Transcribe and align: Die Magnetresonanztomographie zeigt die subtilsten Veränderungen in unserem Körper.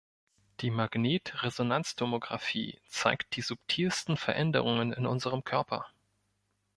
Die 0.61 0.71
Magnetresonanztomographie 0.71 2.81
zeigt 2.87 3.35
die 3.35 3.43
subtilsten 3.43 4.17
Veränderungen 4.17 4.93
in 4.93 5.05
unserem 5.05 5.43
Körper. 5.43 5.85